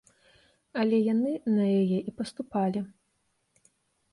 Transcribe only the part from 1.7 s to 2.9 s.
яе і паступалі.